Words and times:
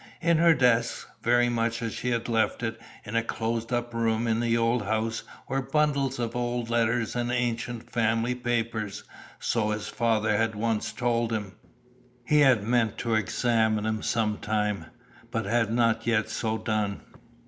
In 0.19 0.39
her 0.39 0.55
desk, 0.55 1.07
very 1.21 1.47
much 1.47 1.83
as 1.83 1.93
she 1.93 2.09
had 2.09 2.27
left 2.27 2.63
it, 2.63 2.81
in 3.03 3.15
a 3.15 3.21
closed 3.21 3.71
up 3.71 3.93
room 3.93 4.25
in 4.25 4.39
the 4.39 4.57
old 4.57 4.81
house, 4.81 5.21
were 5.47 5.61
bundles 5.61 6.17
of 6.17 6.35
old 6.35 6.71
letters 6.71 7.15
and 7.15 7.31
ancient 7.31 7.87
family 7.91 8.33
papers, 8.33 9.03
so 9.39 9.69
his 9.69 9.87
father 9.87 10.35
had 10.35 10.55
once 10.55 10.91
told 10.91 11.31
him; 11.31 11.53
he 12.25 12.39
had 12.39 12.63
meant 12.63 12.97
to 12.97 13.13
examine 13.13 13.83
them 13.83 14.01
some 14.01 14.39
time, 14.39 14.85
but 15.29 15.45
had 15.45 15.71
not 15.71 16.07
yet 16.07 16.31
so 16.31 16.57
done. 16.57 17.01